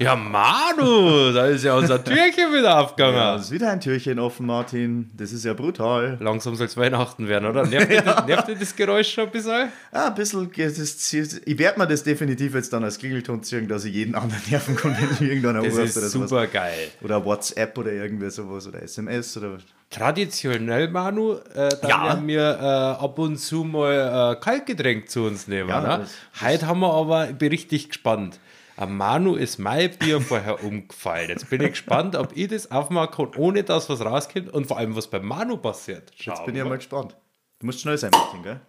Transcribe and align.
Ja, 0.00 0.16
Manu, 0.16 1.30
da 1.32 1.46
ist 1.48 1.62
ja 1.62 1.74
unser 1.76 2.02
Türchen 2.02 2.54
wieder 2.54 2.80
aufgegangen. 2.80 3.16
Ja, 3.16 3.36
ist 3.36 3.50
wieder 3.50 3.70
ein 3.70 3.80
Türchen 3.82 4.18
offen, 4.18 4.46
Martin. 4.46 5.10
Das 5.14 5.30
ist 5.30 5.44
ja 5.44 5.52
brutal. 5.52 6.16
Langsam 6.20 6.54
soll 6.54 6.68
es 6.68 6.76
Weihnachten 6.78 7.28
werden, 7.28 7.46
oder? 7.46 7.66
Nervt, 7.66 7.92
ja. 7.92 8.00
dir, 8.00 8.26
nervt 8.26 8.48
dir 8.48 8.56
das 8.56 8.74
Geräusch 8.74 9.12
schon 9.12 9.24
ein 9.26 9.30
bisschen? 9.30 9.68
Ja, 9.92 10.06
ein 10.06 10.14
bisschen. 10.14 10.50
Das, 10.56 11.12
ich 11.44 11.58
werde 11.58 11.78
mir 11.78 11.86
das 11.86 12.02
definitiv 12.02 12.54
jetzt 12.54 12.72
dann 12.72 12.82
als 12.82 12.98
Klingelton 12.98 13.42
ziehen, 13.42 13.68
dass 13.68 13.84
ich 13.84 13.92
jeden 13.94 14.14
anderen 14.14 14.42
nerven 14.50 14.74
kann, 14.74 14.96
wenn 14.98 15.10
ich 15.12 15.20
irgendeiner 15.20 15.62
Das 15.62 15.76
ist 15.76 15.96
oder 15.98 16.06
super 16.08 16.28
sowas. 16.28 16.48
geil. 16.50 16.88
Oder 17.02 17.22
WhatsApp 17.22 17.76
oder 17.76 17.92
irgendwie 17.92 18.30
sowas 18.30 18.66
oder 18.66 18.82
SMS 18.82 19.36
oder 19.36 19.52
was. 19.52 19.62
Traditionell, 19.90 20.88
Manu, 20.88 21.34
äh, 21.54 21.68
da 21.82 21.88
Ja. 21.88 22.04
werden 22.06 22.26
wir 22.26 22.40
äh, 22.58 23.04
ab 23.04 23.18
und 23.18 23.36
zu 23.36 23.64
mal 23.64 24.32
äh, 24.38 24.42
Kaltgetränk 24.42 25.10
zu 25.10 25.24
uns 25.24 25.46
nehmen. 25.46 25.68
Ja, 25.68 25.80
ne? 25.82 26.04
das- 26.04 26.42
Heute 26.42 26.66
haben 26.68 26.80
wir 26.80 26.90
aber, 26.94 27.28
ich 27.28 27.36
bin 27.36 27.50
richtig 27.50 27.88
gespannt. 27.88 28.38
Am 28.80 28.96
Manu 28.96 29.34
ist 29.36 29.58
mein 29.58 29.94
Bier 29.98 30.22
vorher 30.22 30.64
umgefallen. 30.64 31.28
Jetzt 31.28 31.50
bin 31.50 31.60
ich 31.60 31.72
gespannt, 31.72 32.16
ob 32.16 32.34
ich 32.34 32.48
das 32.48 32.70
aufmachen 32.70 33.30
kann, 33.30 33.36
ohne 33.36 33.62
dass 33.62 33.90
was 33.90 34.00
rauskommt 34.00 34.48
und 34.54 34.66
vor 34.66 34.78
allem, 34.78 34.96
was 34.96 35.06
bei 35.06 35.20
Manu 35.20 35.58
passiert. 35.58 36.10
Schauen 36.16 36.34
Jetzt 36.34 36.46
bin 36.46 36.56
ich 36.56 36.64
mal 36.64 36.76
gespannt. 36.76 37.14
Du 37.58 37.66
musst 37.66 37.80
schnell 37.80 37.98
sein, 37.98 38.10
Martin, 38.10 38.42
gell? 38.42 38.60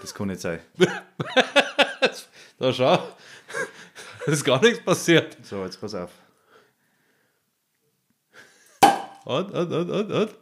Das 0.00 0.14
kann 0.14 0.28
nicht 0.28 0.40
sein. 0.40 0.60
Da 2.58 2.72
schau. 2.72 3.02
Es 4.20 4.26
ist 4.34 4.44
gar 4.44 4.62
nichts 4.62 4.84
passiert. 4.84 5.36
So, 5.42 5.64
jetzt 5.64 5.80
pass 5.80 5.96
auf. 5.96 6.12
Und, 9.24 9.50
und, 9.50 9.72
und, 9.72 9.90
und, 9.90 10.12
und. 10.12 10.34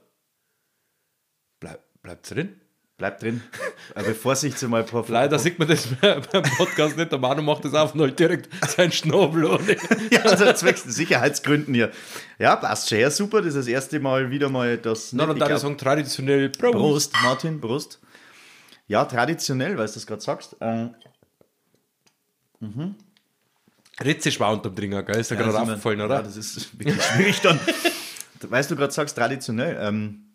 Bleib, 1.61 1.81
bleibt's 2.03 2.29
drin? 2.29 2.60
Bleib 3.01 3.19
drin. 3.19 3.43
Aber 3.95 4.15
Vorsicht 4.15 4.61
mal 4.69 4.83
ein 4.83 4.87
paar 4.87 5.03
Leider 5.09 5.39
sieht 5.39 5.59
man 5.59 5.67
das 5.67 5.89
beim 6.03 6.43
Podcast 6.59 6.99
nicht. 6.99 7.11
Der 7.11 7.19
Manu 7.19 7.41
macht 7.41 7.65
das 7.65 7.73
auf 7.73 7.95
und 7.95 8.01
holt 8.03 8.19
direkt 8.19 8.51
seinen 8.69 8.93
Schnabel. 8.93 9.59
Ja, 10.11 10.21
also 10.21 10.53
zwecks 10.53 10.83
Sicherheitsgründen 10.85 11.73
hier. 11.73 11.91
Ja, 12.39 12.57
passt 12.57 12.91
schon. 12.91 12.99
Ja, 12.99 13.11
super. 13.11 13.39
Das 13.39 13.49
ist 13.49 13.57
das 13.57 13.67
erste 13.69 13.99
Mal 14.01 14.31
wieder 14.31 14.51
mal 14.51 14.77
das. 14.77 15.11
Dann 15.13 15.19
darf 15.29 15.31
ich 15.31 15.45
glaub- 15.45 15.59
sagen, 15.59 15.79
traditionell 15.79 16.51
Prost. 16.51 16.73
Prost, 16.75 17.13
Martin, 17.23 17.59
Prost. 17.59 18.01
Ja, 18.87 19.07
traditionell, 19.07 19.79
weil 19.79 19.87
du 19.87 19.93
das 19.95 20.07
gerade 20.07 20.21
sagst. 20.21 20.57
Äh, 20.61 20.89
Ritze 24.05 24.39
war 24.41 24.53
unterm 24.53 24.75
Dringer, 24.75 25.03
gell? 25.05 25.17
Ist 25.21 25.31
ja, 25.31 25.37
Ja, 25.39 25.43
gerade 25.43 25.55
das 25.55 25.63
ist 25.63 25.69
aufgefallen, 25.71 26.01
oder? 26.03 26.15
Ja, 26.17 26.23
das 26.23 26.37
ist 26.37 26.79
wirklich 26.79 27.03
schwierig 27.03 27.41
dann. 27.41 27.59
weißt 28.43 28.71
du, 28.71 28.77
gerade 28.77 28.93
sagst 28.93 29.17
traditionell. 29.17 29.79
Ähm, 29.81 30.27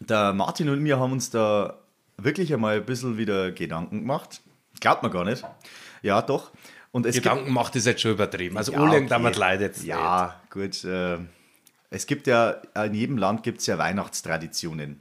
der 0.00 0.32
Martin 0.32 0.68
und 0.68 0.80
mir 0.80 0.98
haben 0.98 1.12
uns 1.12 1.30
da 1.30 1.78
wirklich 2.16 2.52
einmal 2.52 2.76
ein 2.76 2.86
bisschen 2.86 3.18
wieder 3.18 3.52
Gedanken 3.52 4.00
gemacht. 4.00 4.40
Glaubt 4.80 5.02
man 5.02 5.12
gar 5.12 5.24
nicht. 5.24 5.44
Ja, 6.02 6.22
doch. 6.22 6.50
Und 6.92 7.06
es 7.06 7.16
Gedanken 7.16 7.52
macht 7.52 7.76
ist 7.76 7.86
jetzt 7.86 8.00
schon 8.00 8.12
übertrieben. 8.12 8.56
Also, 8.56 8.72
Ja, 8.72 8.82
okay. 8.82 9.06
damit 9.08 9.36
leidet 9.36 9.76
jetzt 9.76 9.84
Ja, 9.84 10.40
gut. 10.50 10.82
Äh, 10.84 11.18
es 11.90 12.06
gibt 12.06 12.26
ja, 12.26 12.50
in 12.84 12.94
jedem 12.94 13.18
Land 13.18 13.42
gibt 13.42 13.60
es 13.60 13.66
ja 13.66 13.78
Weihnachtstraditionen. 13.78 15.00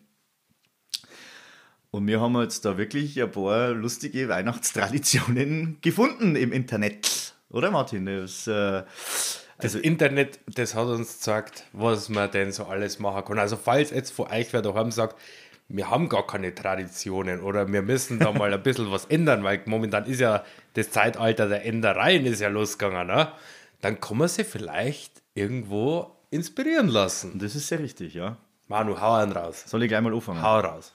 Und 1.92 2.08
wir 2.08 2.20
haben 2.20 2.40
jetzt 2.42 2.66
da 2.66 2.78
wirklich 2.78 3.22
ein 3.22 3.32
paar 3.32 3.70
lustige 3.70 4.28
Weihnachtstraditionen 4.28 5.78
gefunden 5.82 6.36
im 6.36 6.52
Internet. 6.52 7.34
Oder 7.50 7.72
Martin? 7.72 8.06
Das, 8.06 8.48
äh, 8.48 8.84
Das 9.60 9.74
Internet, 9.76 10.40
das 10.48 10.76
hat 10.76 10.88
uns 10.88 11.14
gezeigt, 11.14 11.64
was 11.72 12.10
man 12.10 12.30
denn 12.30 12.52
so 12.52 12.66
alles 12.66 13.00
machen 13.00 13.24
kann. 13.24 13.40
Also, 13.40 13.56
falls 13.56 13.92
jetzt 13.92 14.12
von 14.12 14.28
euch 14.28 14.52
wer 14.52 14.62
daheim 14.62 14.92
sagt, 14.92 15.16
wir 15.68 15.90
haben 15.90 16.10
gar 16.10 16.28
keine 16.28 16.54
Traditionen 16.54 17.42
oder 17.42 17.72
wir 17.72 17.82
müssen 17.82 18.20
da 18.20 18.32
mal 18.32 18.54
ein 18.54 18.62
bisschen 18.62 18.92
was 18.92 19.06
ändern, 19.06 19.44
weil 19.44 19.62
momentan 19.66 20.06
ist 20.06 20.20
ja 20.20 20.44
das 20.74 20.92
Zeitalter 20.92 21.48
der 21.48 21.66
Ändereien 21.66 22.26
ist 22.26 22.42
ja 22.42 22.50
losgegangen, 22.50 23.08
ne? 23.08 23.32
dann 23.82 24.00
kann 24.00 24.18
man 24.18 24.28
sich 24.28 24.48
vielleicht 24.48 25.22
irgendwo 25.34 26.16
inspirieren 26.30 26.88
lassen. 26.88 27.40
das 27.40 27.56
ist 27.56 27.68
sehr 27.68 27.80
richtig, 27.80 28.14
ja. 28.14 28.38
Manu, 28.68 29.00
hau 29.00 29.14
einen 29.14 29.32
raus. 29.32 29.64
Soll 29.68 29.84
ich 29.84 29.90
gleich 29.90 30.02
mal 30.02 30.14
anfangen? 30.14 30.42
Hau 30.42 30.60
raus. 30.60 30.94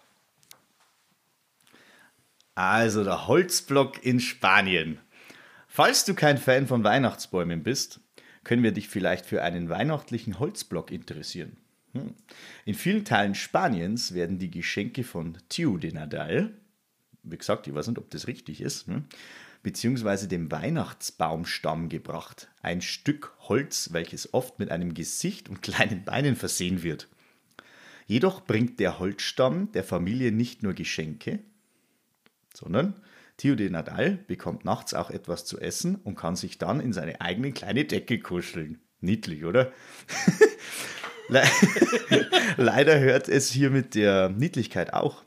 Also 2.54 3.04
der 3.04 3.26
Holzblock 3.26 4.04
in 4.04 4.20
Spanien. 4.20 4.98
Falls 5.68 6.04
du 6.04 6.14
kein 6.14 6.36
Fan 6.36 6.66
von 6.66 6.82
Weihnachtsbäumen 6.82 7.62
bist, 7.62 8.00
können 8.44 8.62
wir 8.62 8.72
dich 8.72 8.88
vielleicht 8.88 9.26
für 9.26 9.42
einen 9.42 9.68
weihnachtlichen 9.68 10.38
Holzblock 10.38 10.90
interessieren. 10.90 11.56
Hm. 11.92 12.14
In 12.64 12.74
vielen 12.74 13.04
Teilen 13.04 13.34
Spaniens 13.34 14.14
werden 14.14 14.38
die 14.38 14.50
Geschenke 14.50 15.04
von 15.04 15.38
Tiu 15.48 15.78
de 15.78 15.92
Nadal, 15.92 16.52
wie 17.22 17.36
gesagt, 17.36 17.66
ich 17.66 17.74
weiß 17.74 17.88
nicht, 17.88 17.98
ob 17.98 18.10
das 18.10 18.26
richtig 18.26 18.60
ist, 18.60 18.86
hm, 18.86 19.04
beziehungsweise 19.62 20.28
dem 20.28 20.50
Weihnachtsbaumstamm 20.50 21.88
gebracht. 21.88 22.48
Ein 22.62 22.80
Stück 22.80 23.34
Holz, 23.40 23.92
welches 23.92 24.32
oft 24.32 24.58
mit 24.58 24.70
einem 24.70 24.94
Gesicht 24.94 25.48
und 25.48 25.62
kleinen 25.62 26.04
Beinen 26.04 26.36
versehen 26.36 26.82
wird. 26.82 27.08
Jedoch 28.06 28.44
bringt 28.44 28.80
der 28.80 28.98
Holzstamm 28.98 29.70
der 29.72 29.84
Familie 29.84 30.32
nicht 30.32 30.62
nur 30.62 30.74
Geschenke, 30.74 31.40
sondern 32.54 32.94
De 33.42 33.70
Nadal 33.70 34.18
bekommt 34.26 34.64
nachts 34.64 34.94
auch 34.94 35.10
etwas 35.10 35.44
zu 35.44 35.58
essen 35.58 35.96
und 35.96 36.16
kann 36.16 36.36
sich 36.36 36.58
dann 36.58 36.80
in 36.80 36.92
seine 36.92 37.20
eigene 37.20 37.52
kleine 37.52 37.84
Decke 37.84 38.18
kuscheln. 38.20 38.80
Niedlich, 39.00 39.44
oder? 39.44 39.72
Le 41.28 41.42
Leider 42.56 42.98
hört 42.98 43.28
es 43.28 43.50
hier 43.50 43.70
mit 43.70 43.94
der 43.94 44.28
Niedlichkeit 44.28 44.92
auch, 44.92 45.22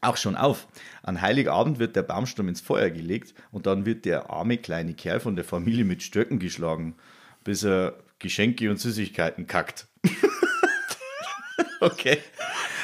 auch 0.00 0.16
schon 0.16 0.36
auf. 0.36 0.66
An 1.02 1.20
Heiligabend 1.20 1.78
wird 1.78 1.96
der 1.96 2.02
Baumstamm 2.02 2.48
ins 2.48 2.60
Feuer 2.60 2.90
gelegt 2.90 3.34
und 3.50 3.66
dann 3.66 3.86
wird 3.86 4.04
der 4.04 4.30
arme 4.30 4.56
kleine 4.58 4.94
Kerl 4.94 5.20
von 5.20 5.36
der 5.36 5.44
Familie 5.44 5.84
mit 5.84 6.02
Stöcken 6.02 6.38
geschlagen, 6.38 6.96
bis 7.44 7.62
er 7.64 7.98
Geschenke 8.18 8.70
und 8.70 8.80
Süßigkeiten 8.80 9.46
kackt. 9.46 9.86
okay. 11.80 12.18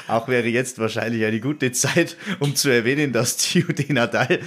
Auch 0.07 0.29
wäre 0.29 0.49
jetzt 0.49 0.79
wahrscheinlich 0.79 1.25
eine 1.25 1.41
gute 1.41 1.73
Zeit, 1.73 2.17
um 2.41 2.55
zu 2.55 2.69
erwähnen, 2.69 3.13
dass 3.13 3.37
Tio 3.37 3.67
de 3.73 3.93
Nadal 3.93 4.41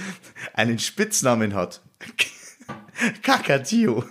einen 0.54 0.78
Spitznamen 0.78 1.54
hat. 1.54 1.80
Kakatio. 3.22 4.04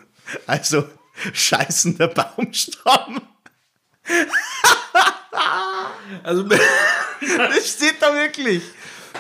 Also 0.45 0.87
scheißender 1.33 2.09
Baumstamm. 2.09 3.21
Also, 6.23 6.43
Das 7.37 7.73
steht 7.73 7.95
da 7.99 8.13
wirklich. 8.13 8.61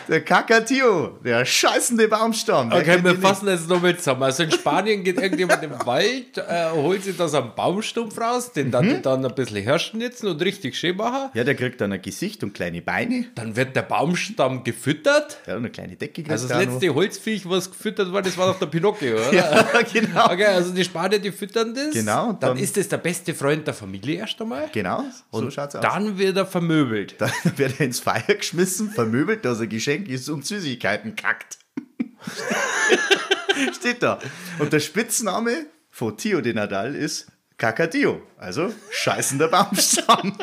Der 0.07 0.21
Kakatio, 0.23 1.17
der 1.23 1.43
scheißende 1.43 2.07
Baumstamm. 2.07 2.71
Wer 2.71 2.79
Okay, 2.79 3.03
wir 3.03 3.15
fassen 3.15 3.47
das 3.47 3.67
nochmal 3.67 3.97
zusammen. 3.97 4.23
Also 4.23 4.43
in 4.43 4.51
Spanien 4.51 5.03
geht 5.03 5.19
irgendjemand 5.19 5.61
im 5.63 5.71
Wald, 5.85 6.37
äh, 6.37 6.69
holt 6.73 7.03
sich 7.03 7.17
da 7.17 7.27
so 7.27 7.37
einen 7.37 7.51
Baumstumpf 7.55 8.17
raus, 8.19 8.53
den 8.53 8.71
dann, 8.71 8.87
die 8.87 9.01
dann 9.01 9.25
ein 9.25 9.35
bisschen 9.35 9.57
herschnitzen 9.63 10.29
und 10.29 10.41
richtig 10.41 10.77
schön 10.77 10.95
machen. 10.95 11.29
Ja, 11.33 11.43
der 11.43 11.55
kriegt 11.55 11.81
dann 11.81 11.91
ein 11.91 12.01
Gesicht 12.01 12.41
und 12.43 12.53
kleine 12.53 12.81
Beine. 12.81 13.25
Dann 13.35 13.55
wird 13.55 13.75
der 13.75 13.81
Baumstamm 13.81 14.63
gefüttert. 14.63 15.39
Ja, 15.45 15.53
und 15.55 15.59
eine 15.59 15.69
kleine 15.71 15.95
Decke 15.97 16.13
kriegt 16.23 16.31
Also 16.31 16.47
das 16.47 16.57
noch. 16.57 16.71
letzte 16.73 16.93
Holzviech, 16.93 17.49
was 17.49 17.69
gefüttert 17.69 18.13
war, 18.13 18.21
das 18.21 18.37
war 18.37 18.47
doch 18.53 18.59
der 18.59 18.67
Pinocchio, 18.67 19.15
oder? 19.29 19.33
Ja, 19.33 19.65
genau. 19.91 20.25
Okay, 20.31 20.45
also 20.45 20.73
die 20.73 20.83
Spanier, 20.85 21.19
die 21.19 21.31
füttern 21.31 21.73
das. 21.75 21.91
Genau, 21.91 22.27
Dann, 22.27 22.39
dann- 22.39 22.57
ist 22.57 22.77
das 22.77 22.87
der 22.87 22.97
beste 22.97 23.33
Freund 23.33 23.67
der 23.67 23.73
Familie 23.73 24.19
erst 24.19 24.41
einmal. 24.41 24.69
Genau, 24.71 25.03
so 25.31 25.39
Und 25.39 25.53
schaut's 25.53 25.75
aus. 25.75 25.81
dann 25.81 26.17
wird 26.17 26.37
er 26.37 26.45
vermöbelt. 26.45 27.15
Dann 27.17 27.31
wird 27.57 27.79
er 27.79 27.85
ins 27.87 27.99
Feuer 27.99 28.21
geschmissen, 28.37 28.89
vermöbelt, 28.91 29.43
dass 29.43 29.59
er 29.59 29.67
Geschenk 29.67 29.96
ist 30.05 30.29
und 30.29 30.45
Süßigkeiten 30.45 31.15
kackt. 31.15 31.57
Steht 33.79 34.03
da. 34.03 34.19
Und 34.59 34.73
der 34.73 34.79
Spitzname 34.79 35.65
von 35.89 36.15
Tio 36.17 36.41
de 36.41 36.53
Nadal 36.53 36.95
ist 36.95 37.27
Kakatio, 37.57 38.21
also 38.37 38.71
scheißender 38.91 39.47
Baumstamm. 39.47 40.37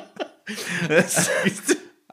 Das 0.89 1.31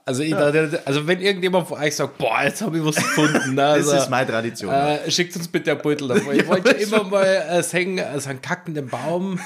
Also, 0.06 0.24
ich, 0.24 0.36
also 0.36 1.08
wenn 1.08 1.22
irgendjemand 1.22 1.68
von 1.68 1.80
euch 1.80 1.96
sagt, 1.96 2.18
boah, 2.18 2.44
jetzt 2.44 2.62
habe 2.62 2.78
ich 2.78 2.86
was 2.86 2.96
gefunden. 2.96 3.50
ne, 3.50 3.56
das 3.56 3.88
Also, 3.88 3.96
ist 3.98 4.10
meine 4.10 4.30
Tradition. 4.30 4.74
Äh, 4.74 5.10
schickt 5.12 5.36
uns 5.36 5.48
bitte 5.48 5.72
ein 5.72 5.78
Beutel 5.82 6.08
davon. 6.08 6.36
Ich 6.36 6.48
wollte 6.48 6.70
immer 6.72 7.04
mal 7.04 7.24
äh, 7.26 7.64
singen, 7.64 8.04
also 8.04 8.30
einen 8.30 8.42
kackenden 8.42 8.88
Baum. 8.88 9.40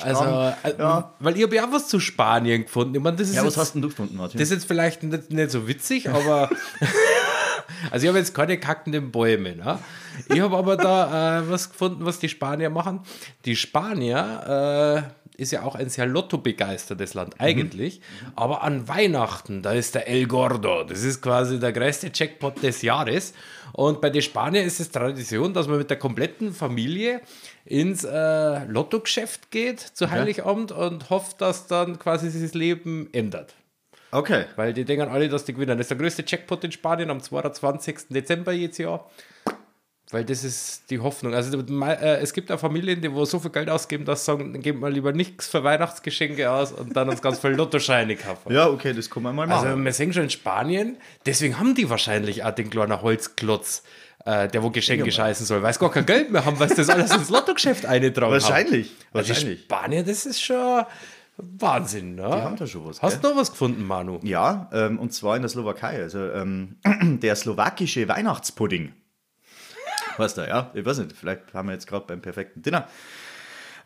Also, 0.00 0.24
äh, 0.24 0.74
ja. 0.78 1.14
weil 1.20 1.36
ich 1.36 1.42
habe 1.42 1.54
ja 1.54 1.66
auch 1.66 1.72
was 1.72 1.88
zu 1.88 2.00
Spanien 2.00 2.62
gefunden. 2.62 2.94
Ich 2.94 3.02
meine, 3.02 3.16
das 3.18 3.28
ist 3.28 3.34
ja, 3.36 3.42
was 3.42 3.54
jetzt, 3.54 3.56
hast 3.58 3.74
denn 3.74 3.82
du 3.82 3.88
gefunden, 3.88 4.16
Martin? 4.16 4.38
das 4.38 4.48
ist 4.48 4.54
jetzt 4.54 4.66
vielleicht 4.66 5.02
nicht, 5.02 5.30
nicht 5.30 5.50
so 5.50 5.68
witzig, 5.68 6.08
aber 6.08 6.48
also 7.90 8.04
ich 8.04 8.08
habe 8.08 8.18
jetzt 8.18 8.34
keine 8.34 8.58
kackenden 8.58 9.10
Bäume. 9.10 9.56
Ne? 9.56 9.78
Ich 10.28 10.40
habe 10.40 10.56
aber 10.56 10.76
da 10.76 11.40
äh, 11.40 11.50
was 11.50 11.70
gefunden, 11.70 12.04
was 12.04 12.18
die 12.18 12.28
Spanier 12.28 12.70
machen. 12.70 13.00
Die 13.44 13.56
Spanier 13.56 15.08
äh, 15.08 15.40
ist 15.40 15.52
ja 15.52 15.62
auch 15.62 15.74
ein 15.74 15.88
sehr 15.88 16.06
Lotto-begeistertes 16.06 17.14
Land 17.14 17.34
eigentlich, 17.38 18.00
aber 18.36 18.62
an 18.62 18.86
Weihnachten, 18.88 19.62
da 19.62 19.72
ist 19.72 19.94
der 19.94 20.08
El 20.08 20.26
Gordo. 20.26 20.84
Das 20.84 21.02
ist 21.02 21.20
quasi 21.22 21.58
der 21.58 21.72
größte 21.72 22.10
Jackpot 22.12 22.62
des 22.62 22.82
Jahres. 22.82 23.34
Und 23.72 24.00
bei 24.02 24.10
den 24.10 24.22
Spaniern 24.22 24.66
ist 24.66 24.80
es 24.80 24.90
Tradition, 24.90 25.54
dass 25.54 25.66
man 25.66 25.78
mit 25.78 25.88
der 25.88 25.98
kompletten 25.98 26.52
Familie 26.52 27.22
ins 27.64 28.04
äh, 28.04 28.64
Lottogeschäft 28.66 29.50
geht 29.50 29.80
zu 29.80 30.10
Heiligabend 30.10 30.72
und 30.72 31.08
hofft, 31.08 31.40
dass 31.40 31.66
dann 31.66 31.98
quasi 31.98 32.30
sich 32.30 32.42
das 32.42 32.54
Leben 32.54 33.08
ändert. 33.12 33.54
Okay. 34.12 34.44
Weil 34.56 34.72
die 34.72 34.84
denken 34.84 35.08
alle, 35.08 35.28
dass 35.28 35.44
die 35.44 35.52
gewinnen. 35.52 35.76
Das 35.76 35.86
ist 35.86 35.90
der 35.90 35.98
größte 35.98 36.24
Jackpot 36.26 36.62
in 36.64 36.72
Spanien 36.72 37.10
am 37.10 37.20
22. 37.20 38.08
Dezember 38.10 38.52
jedes 38.52 38.78
Jahr. 38.78 39.10
Weil 40.12 40.26
das 40.26 40.44
ist 40.44 40.90
die 40.90 40.98
Hoffnung. 40.98 41.34
Also 41.34 41.58
äh, 41.58 42.20
es 42.20 42.34
gibt 42.34 42.52
auch 42.52 42.60
Familien, 42.60 43.00
die 43.00 43.10
wo 43.10 43.24
so 43.24 43.40
viel 43.40 43.50
Geld 43.50 43.70
ausgeben, 43.70 44.04
dass 44.04 44.20
sie 44.20 44.32
sagen, 44.32 44.60
geben 44.60 44.80
wir 44.80 44.90
lieber 44.90 45.12
nichts 45.12 45.48
für 45.48 45.64
Weihnachtsgeschenke 45.64 46.50
aus 46.50 46.70
und 46.70 46.94
dann 46.94 47.08
uns 47.08 47.22
ganz 47.22 47.38
viel 47.38 47.52
Lottoscheine 47.52 48.16
kaufen. 48.16 48.52
Ja, 48.52 48.68
okay, 48.68 48.92
das 48.92 49.08
kann 49.08 49.22
man 49.22 49.34
mal 49.34 49.46
machen. 49.46 49.68
Also 49.68 49.82
wir 49.82 49.92
sehen 49.92 50.12
schon 50.12 50.24
in 50.24 50.30
Spanien, 50.30 50.98
deswegen 51.24 51.58
haben 51.58 51.74
die 51.74 51.88
wahrscheinlich 51.88 52.44
auch 52.44 52.50
den 52.50 52.68
kleinen 52.68 53.00
Holzklotz, 53.00 53.84
äh, 54.26 54.48
der 54.48 54.62
wo 54.62 54.68
Geschenke 54.68 55.06
ja, 55.06 55.12
scheißen 55.12 55.46
soll, 55.46 55.62
weil 55.62 55.70
es 55.70 55.78
gar 55.78 55.90
kein 55.90 56.04
Geld 56.04 56.30
mehr 56.30 56.44
haben, 56.44 56.60
weil 56.60 56.68
sie 56.68 56.74
das 56.74 56.90
alles 56.90 57.10
ins 57.16 57.30
Lottogeschäft 57.30 57.86
eingetragen 57.86 58.32
Wahrscheinlich. 58.32 58.88
haben. 58.88 59.06
Wahrscheinlich. 59.12 59.60
Also 59.60 59.62
Spanien, 59.62 60.04
das 60.04 60.26
ist 60.26 60.42
schon 60.42 60.84
Wahnsinn, 61.36 62.14
ne? 62.14 62.22
Die 62.22 62.42
haben 62.42 62.56
da 62.56 62.66
schon 62.66 62.84
was. 62.84 63.02
Hast 63.02 63.22
du 63.22 63.28
noch 63.28 63.36
was 63.36 63.50
gefunden, 63.50 63.84
Manu? 63.84 64.20
Ja, 64.22 64.68
ähm, 64.72 64.98
und 64.98 65.12
zwar 65.12 65.36
in 65.36 65.42
der 65.42 65.48
Slowakei. 65.48 66.00
Also 66.02 66.30
ähm, 66.30 66.76
der 67.22 67.36
slowakische 67.36 68.06
Weihnachtspudding. 68.08 68.92
Weißt 70.18 70.36
du, 70.36 70.46
ja? 70.46 70.70
Ich 70.74 70.84
weiß 70.84 70.98
nicht, 70.98 71.16
vielleicht 71.16 71.54
haben 71.54 71.68
wir 71.68 71.72
jetzt 71.72 71.86
gerade 71.86 72.06
beim 72.06 72.20
perfekten 72.20 72.62
Dinner. 72.62 72.86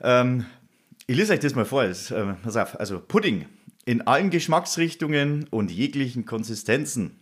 Ähm, 0.01 0.47
ich 1.07 1.17
lese 1.17 1.33
euch 1.33 1.41
das 1.41 1.55
mal 1.55 1.65
vor. 1.65 1.85
Das, 1.85 2.11
äh, 2.11 2.35
pass 2.43 2.57
auf, 2.57 2.79
also 2.81 3.01
Pudding 3.01 3.47
in 3.85 4.07
allen 4.07 4.31
Geschmacksrichtungen 4.31 5.47
und 5.51 5.71
jeglichen 5.71 6.27
Konsistenzen 6.27 7.21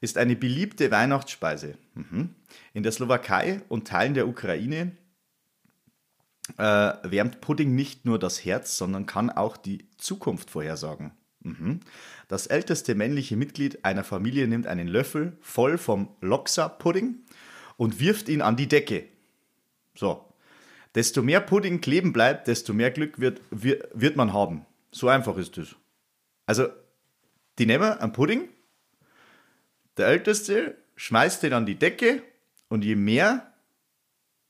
ist 0.00 0.16
eine 0.18 0.34
beliebte 0.34 0.90
Weihnachtsspeise. 0.90 1.76
Mhm. 1.94 2.30
In 2.72 2.82
der 2.82 2.92
Slowakei 2.92 3.60
und 3.68 3.86
Teilen 3.86 4.14
der 4.14 4.26
Ukraine 4.26 4.92
äh, 6.58 6.62
wärmt 7.02 7.40
Pudding 7.40 7.74
nicht 7.74 8.04
nur 8.04 8.18
das 8.18 8.44
Herz, 8.44 8.76
sondern 8.76 9.06
kann 9.06 9.30
auch 9.30 9.56
die 9.56 9.88
Zukunft 9.96 10.50
vorhersagen. 10.50 11.12
Mhm. 11.40 11.80
Das 12.28 12.46
älteste 12.46 12.94
männliche 12.94 13.36
Mitglied 13.36 13.84
einer 13.84 14.04
Familie 14.04 14.46
nimmt 14.48 14.66
einen 14.66 14.88
Löffel 14.88 15.36
voll 15.40 15.78
vom 15.78 16.08
Loksa-Pudding 16.20 17.16
und 17.76 18.00
wirft 18.00 18.28
ihn 18.28 18.42
an 18.42 18.56
die 18.56 18.68
Decke. 18.68 19.08
So. 19.94 20.24
Desto 20.94 21.22
mehr 21.22 21.40
Pudding 21.40 21.80
kleben 21.80 22.12
bleibt, 22.12 22.48
desto 22.48 22.74
mehr 22.74 22.90
Glück 22.90 23.18
wird, 23.18 23.40
wird, 23.50 23.88
wird 23.94 24.16
man 24.16 24.32
haben. 24.32 24.66
So 24.90 25.08
einfach 25.08 25.36
ist 25.38 25.56
es. 25.56 25.74
Also, 26.44 26.68
die 27.58 27.66
nehmen 27.66 27.92
einen 27.92 28.12
Pudding, 28.12 28.48
der 29.96 30.06
Älteste 30.08 30.76
schmeißt 30.96 31.42
den 31.42 31.52
an 31.52 31.66
die 31.66 31.78
Decke 31.78 32.22
und 32.68 32.84
je 32.84 32.96
mehr 32.96 33.52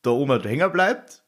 da 0.02 0.10
oben 0.10 0.42
hängen 0.42 0.72
bleibt, 0.72 1.21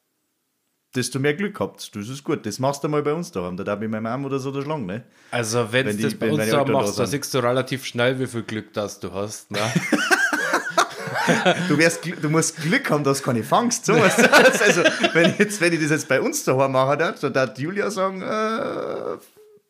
desto 0.94 1.18
mehr 1.18 1.34
Glück 1.34 1.58
habt. 1.60 1.94
Das 1.94 2.08
ist 2.08 2.24
gut. 2.24 2.46
Das 2.46 2.58
machst 2.58 2.84
du 2.84 2.88
mal 2.88 3.02
bei 3.02 3.12
uns 3.12 3.32
daheim. 3.32 3.56
Da 3.56 3.64
darf 3.64 3.82
ich 3.82 3.88
meinem 3.88 4.06
Arm 4.06 4.24
oder 4.24 4.38
so 4.38 4.52
schlagen. 4.60 4.86
Ne? 4.86 5.02
Also, 5.30 5.72
wenn, 5.72 5.86
wenn 5.86 5.96
du 5.96 6.04
das 6.04 6.14
bei 6.14 6.30
uns 6.30 6.48
daheim 6.48 6.72
machst, 6.72 6.98
da 6.98 7.06
siehst 7.06 7.34
du 7.34 7.38
relativ 7.38 7.84
schnell, 7.84 8.18
wie 8.20 8.26
viel 8.26 8.42
Glück 8.42 8.72
das 8.72 9.00
du 9.00 9.12
hast. 9.12 9.50
Ne? 9.50 9.58
du, 11.68 11.78
wärst, 11.78 12.00
du 12.22 12.30
musst 12.30 12.56
Glück 12.56 12.90
haben, 12.90 13.04
dass 13.04 13.18
du 13.18 13.24
keine 13.24 13.42
fangst. 13.42 13.86
So 13.86 13.94
was. 13.94 14.18
also, 14.60 14.82
wenn 15.12 15.30
ich, 15.30 15.38
jetzt, 15.38 15.60
wenn 15.60 15.72
ich 15.72 15.80
das 15.80 15.90
jetzt 15.90 16.08
bei 16.08 16.20
uns 16.20 16.44
daheim 16.44 16.72
mache, 16.72 16.96
dann 16.96 17.32
darf 17.32 17.58
Julia 17.58 17.90
sagen, 17.90 18.22
äh, 18.22 19.16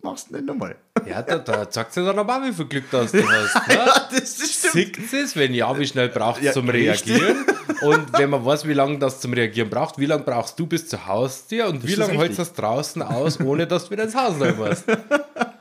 machst 0.02 0.30
du 0.30 0.34
nicht 0.34 0.46
nochmal. 0.46 0.76
Ja, 1.06 1.22
da, 1.22 1.38
da 1.38 1.66
sagt 1.70 1.92
sie 1.92 2.04
dann 2.04 2.18
aber 2.18 2.42
wie 2.44 2.52
viel 2.52 2.66
Glück 2.66 2.84
das 2.90 3.12
du 3.12 3.18
hast. 3.28 3.68
Ne? 3.68 3.74
ja, 3.74 4.08
das 4.10 4.34
stimmt. 4.34 4.72
Sieht 4.72 5.12
es, 5.12 5.36
wenn 5.36 5.54
ja, 5.54 5.76
wie 5.78 5.86
schnell 5.86 6.08
braucht 6.08 6.38
es 6.38 6.46
ja, 6.46 6.52
zum 6.52 6.68
Reagieren? 6.68 7.46
Und 7.82 8.12
wenn 8.18 8.30
man 8.30 8.44
weiß, 8.44 8.66
wie 8.66 8.72
lange 8.72 8.98
das 8.98 9.20
zum 9.20 9.32
Reagieren 9.32 9.70
braucht, 9.70 9.98
wie 9.98 10.06
lange 10.06 10.24
brauchst 10.24 10.58
du 10.58 10.66
bis 10.66 10.88
zu 10.88 11.06
Hause 11.06 11.66
und 11.66 11.82
das 11.82 11.90
wie 11.90 11.94
lange 11.94 12.12
hältst 12.14 12.38
du 12.38 12.42
das 12.42 12.52
draußen 12.52 13.02
aus, 13.02 13.40
ohne 13.40 13.66
dass 13.66 13.86
du 13.86 13.92
wieder 13.92 14.04
ins 14.04 14.14
Haus 14.14 14.40
rein 14.40 14.56
musst? 14.56 14.84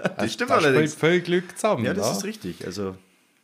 Das 0.03 0.17
also, 0.17 0.33
stimmt 0.33 0.49
da 0.51 0.55
allerdings. 0.57 0.95
viel 0.95 1.21
Glück 1.21 1.57
zusammen. 1.57 1.85
Ja, 1.85 1.93
das 1.93 2.11
ne? 2.11 2.17
ist 2.17 2.23
richtig. 2.25 2.65
Also, 2.65 2.95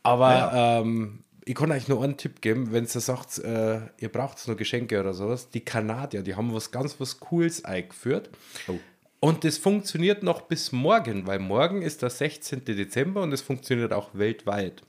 aber 0.02 0.30
ja. 0.30 0.80
ähm, 0.80 1.20
ich 1.44 1.54
kann 1.54 1.72
euch 1.72 1.88
nur 1.88 2.04
einen 2.04 2.16
Tipp 2.16 2.40
geben, 2.40 2.70
wenn 2.72 2.84
ihr 2.84 3.00
sagt, 3.00 3.38
äh, 3.38 3.80
ihr 3.98 4.08
braucht 4.08 4.46
nur 4.46 4.56
Geschenke 4.56 5.00
oder 5.00 5.14
sowas. 5.14 5.50
Die 5.50 5.64
Kanadier, 5.64 6.22
die 6.22 6.36
haben 6.36 6.54
was 6.54 6.70
ganz 6.70 6.96
was 7.00 7.18
Cooles 7.18 7.64
eingeführt. 7.64 8.30
Oh. 8.68 8.74
Und 9.20 9.44
das 9.44 9.58
funktioniert 9.58 10.22
noch 10.22 10.42
bis 10.42 10.72
morgen, 10.72 11.26
weil 11.26 11.38
morgen 11.38 11.82
ist 11.82 12.02
der 12.02 12.10
16. 12.10 12.64
Dezember 12.64 13.22
und 13.22 13.32
es 13.32 13.42
funktioniert 13.42 13.92
auch 13.92 14.10
weltweit. 14.14 14.82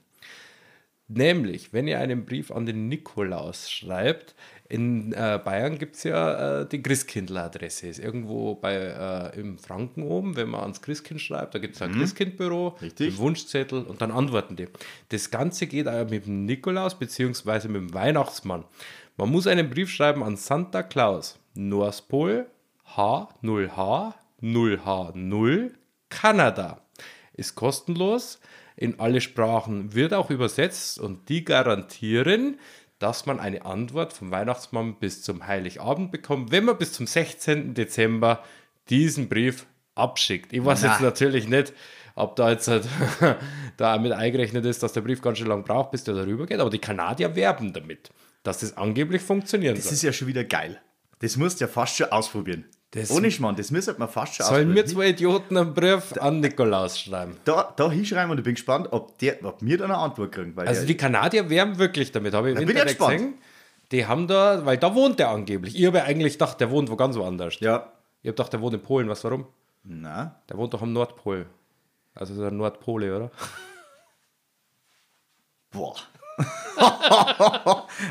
Nämlich, 1.08 1.72
wenn 1.72 1.88
ihr 1.88 1.98
einen 1.98 2.24
Brief 2.24 2.50
an 2.50 2.64
den 2.64 2.88
Nikolaus 2.88 3.70
schreibt, 3.70 4.34
in 4.68 5.12
äh, 5.12 5.38
Bayern 5.44 5.78
gibt 5.78 5.96
es 5.96 6.04
ja 6.04 6.62
äh, 6.62 6.66
die 6.66 6.82
Christkindler-Adresse. 6.82 7.88
Ist 7.88 7.98
irgendwo 7.98 8.54
bei, 8.54 8.74
äh, 8.74 9.38
im 9.38 9.58
Franken 9.58 10.02
oben, 10.04 10.36
wenn 10.36 10.48
man 10.48 10.62
ans 10.62 10.80
Christkind 10.80 11.20
schreibt, 11.20 11.54
da 11.54 11.58
gibt 11.58 11.74
es 11.74 11.82
ein 11.82 11.92
mhm. 11.92 11.98
Christkindbüro, 11.98 12.78
einen 12.80 13.18
Wunschzettel 13.18 13.82
und 13.82 14.00
dann 14.00 14.10
antworten 14.10 14.56
die. 14.56 14.68
Das 15.10 15.30
Ganze 15.30 15.66
geht 15.66 15.86
aber 15.86 16.08
mit 16.08 16.24
dem 16.24 16.46
Nikolaus 16.46 16.98
bzw. 16.98 17.68
mit 17.68 17.82
dem 17.82 17.94
Weihnachtsmann. 17.94 18.64
Man 19.18 19.28
muss 19.28 19.46
einen 19.46 19.68
Brief 19.68 19.90
schreiben 19.90 20.22
an 20.22 20.36
Santa 20.36 20.82
Claus, 20.82 21.38
Norspol 21.54 22.46
H0H 22.96 24.14
0H0 24.42 25.70
Kanada. 26.08 26.81
Ist 27.34 27.54
kostenlos, 27.54 28.40
in 28.76 29.00
alle 29.00 29.20
Sprachen 29.20 29.94
wird 29.94 30.14
auch 30.14 30.30
übersetzt 30.30 30.98
und 30.98 31.28
die 31.28 31.44
garantieren, 31.44 32.58
dass 32.98 33.26
man 33.26 33.40
eine 33.40 33.64
Antwort 33.64 34.12
vom 34.12 34.30
Weihnachtsmann 34.30 34.94
bis 34.94 35.22
zum 35.22 35.46
Heiligabend 35.46 36.12
bekommt, 36.12 36.52
wenn 36.52 36.64
man 36.64 36.78
bis 36.78 36.92
zum 36.92 37.06
16. 37.06 37.74
Dezember 37.74 38.44
diesen 38.88 39.28
Brief 39.28 39.66
abschickt. 39.94 40.52
Ich 40.52 40.64
weiß 40.64 40.82
Na. 40.82 40.92
jetzt 40.92 41.00
natürlich 41.00 41.48
nicht, 41.48 41.72
ob 42.14 42.36
da 42.36 42.50
jetzt 42.50 42.68
halt 42.68 42.86
da 43.76 43.98
mit 43.98 44.12
eingerechnet 44.12 44.64
ist, 44.64 44.82
dass 44.82 44.92
der 44.92 45.00
Brief 45.00 45.20
ganz 45.20 45.38
schön 45.38 45.48
lang 45.48 45.64
braucht, 45.64 45.90
bis 45.90 46.04
der 46.04 46.14
darüber 46.14 46.46
geht, 46.46 46.60
aber 46.60 46.70
die 46.70 46.78
Kanadier 46.78 47.34
werben 47.34 47.72
damit, 47.72 48.10
dass 48.42 48.58
das 48.60 48.76
angeblich 48.76 49.22
funktionieren 49.22 49.74
das 49.74 49.84
soll. 49.84 49.90
Das 49.90 49.98
ist 49.98 50.02
ja 50.02 50.12
schon 50.12 50.28
wieder 50.28 50.44
geil. 50.44 50.80
Das 51.20 51.36
musst 51.36 51.60
du 51.60 51.64
ja 51.64 51.68
fast 51.68 51.96
schon 51.96 52.10
ausprobieren. 52.10 52.66
Das 52.92 53.10
Ohne 53.10 53.30
Schmarrn, 53.30 53.56
das 53.56 53.70
müsste 53.70 53.94
man 53.96 54.06
fast 54.06 54.34
schon 54.34 54.44
Sollen 54.44 54.74
wir 54.74 54.84
zwei 54.84 55.08
Idioten 55.08 55.56
einen 55.56 55.72
Brief 55.72 56.12
an 56.20 56.40
Nikolaus 56.40 57.00
schreiben? 57.00 57.38
Da, 57.44 57.72
da 57.74 57.90
hinschreiben 57.90 58.30
und 58.30 58.36
ich 58.36 58.44
bin 58.44 58.54
gespannt, 58.54 58.88
ob, 58.90 59.16
der, 59.18 59.42
ob 59.44 59.62
wir 59.62 59.78
da 59.78 59.84
eine 59.84 59.96
Antwort 59.96 60.32
kriegen. 60.32 60.52
also 60.58 60.84
die 60.84 60.96
Kanadier 60.96 61.48
werben 61.48 61.78
wirklich 61.78 62.12
damit, 62.12 62.34
habe 62.34 62.50
ich 62.50 62.56
im 62.58 62.68
Internet 62.68 62.98
gesehen. 62.98 63.34
Die 63.92 64.04
haben 64.06 64.28
da, 64.28 64.64
weil 64.66 64.76
da 64.76 64.94
wohnt 64.94 65.18
der 65.18 65.30
angeblich. 65.30 65.74
Ich 65.74 65.86
habe 65.86 65.98
ja 65.98 66.04
eigentlich 66.04 66.34
gedacht, 66.34 66.60
der 66.60 66.70
wohnt 66.70 66.90
wo 66.90 66.96
ganz 66.96 67.16
woanders. 67.16 67.60
Ja. 67.60 67.92
Ich 68.22 68.28
habe 68.28 68.36
gedacht, 68.36 68.52
der 68.52 68.60
wohnt 68.60 68.74
in 68.74 68.82
Polen. 68.82 69.08
Was, 69.08 69.24
warum? 69.24 69.46
Na? 69.84 70.40
Der 70.50 70.58
wohnt 70.58 70.74
doch 70.74 70.82
am 70.82 70.92
Nordpol. 70.92 71.46
Also 72.14 72.38
der 72.38 72.50
Nordpole, 72.50 73.16
oder? 73.16 73.30
Boah. 75.70 75.96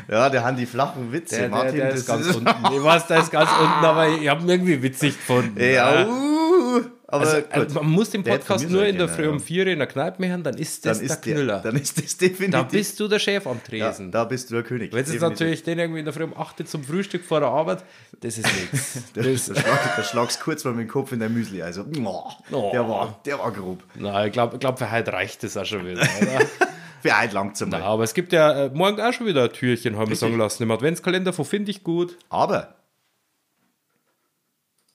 Ja, 0.08 0.30
der 0.30 0.44
hat 0.44 0.58
die 0.58 0.66
flachen 0.66 1.12
Witze. 1.12 1.36
Der, 1.36 1.48
Martin, 1.48 1.76
der, 1.76 1.86
der 1.86 1.94
ist 1.94 2.06
ganz 2.06 2.34
unten. 2.34 2.48
Ich 2.72 2.82
weiß, 2.82 3.06
der 3.06 3.20
ist 3.20 3.30
ganz 3.30 3.50
unten, 3.50 3.84
aber 3.84 4.08
ich 4.08 4.28
habe 4.28 4.42
ihn 4.42 4.48
irgendwie 4.48 4.82
witzig 4.82 5.16
gefunden. 5.16 5.60
Ja, 5.60 6.06
uh, 6.06 6.82
aber 7.12 7.24
also, 7.24 7.46
also, 7.50 7.74
man 7.74 7.90
muss 7.90 8.08
den 8.08 8.24
Podcast 8.24 8.70
nur 8.70 8.86
in 8.86 8.96
der 8.96 9.06
Früh 9.06 9.28
um 9.28 9.38
vier 9.38 9.66
in 9.66 9.80
der 9.80 9.86
Kneipe 9.86 10.26
machen, 10.26 10.42
dann 10.42 10.56
ist 10.56 10.86
das 10.86 10.98
dann 10.98 11.08
der 11.08 11.16
Knüller. 11.18 11.60
Dann 11.60 11.76
ist 11.76 12.02
das 12.02 12.16
definitiv. 12.16 12.52
Da 12.52 12.62
bist 12.62 12.98
du 12.98 13.06
der 13.06 13.18
Chef 13.18 13.46
am 13.46 13.62
Tresen. 13.62 14.06
Ja, 14.06 14.10
da 14.12 14.24
bist 14.24 14.48
du 14.48 14.54
der 14.54 14.62
König. 14.62 14.94
Wenn 14.94 15.04
es 15.04 15.20
natürlich 15.20 15.62
den 15.62 15.78
irgendwie 15.78 15.98
in 15.98 16.06
der 16.06 16.14
Früh 16.14 16.24
um 16.24 16.34
8 16.34 16.66
zum 16.66 16.82
Frühstück 16.82 17.22
vor 17.22 17.40
der 17.40 17.50
Arbeit, 17.50 17.84
das 18.20 18.38
ist 18.38 18.46
nichts. 18.46 19.02
da, 19.14 19.22
schlag, 19.22 19.96
da 19.96 20.02
schlagst 20.02 20.40
du 20.40 20.44
kurz 20.44 20.64
mal 20.64 20.72
mit 20.72 20.88
dem 20.88 20.90
Kopf 20.90 21.12
in 21.12 21.18
der 21.18 21.28
Müsli. 21.28 21.60
Also, 21.60 21.84
oh, 22.02 22.30
der, 22.72 22.88
war, 22.88 23.20
der 23.26 23.38
war 23.38 23.52
grob. 23.52 23.82
Na, 23.94 24.24
ich 24.24 24.32
glaube, 24.32 24.56
glaub, 24.56 24.78
für 24.78 24.90
heute 24.90 25.12
reicht 25.12 25.42
das 25.42 25.54
auch 25.58 25.66
schon 25.66 25.86
wieder. 25.86 26.00
Für 27.02 27.14
ein 27.16 27.32
langsam. 27.32 27.74
aber 27.74 28.04
es 28.04 28.14
gibt 28.14 28.32
ja 28.32 28.66
äh, 28.66 28.70
morgen 28.72 29.00
auch 29.00 29.12
schon 29.12 29.26
wieder 29.26 29.44
ein 29.44 29.52
Türchen, 29.52 29.96
haben 29.96 30.08
wir 30.08 30.16
sagen 30.16 30.38
lassen, 30.38 30.62
im 30.62 30.70
Adventskalender, 30.70 31.36
wo 31.36 31.42
finde 31.42 31.72
ich 31.72 31.82
gut. 31.82 32.16
Aber 32.28 32.76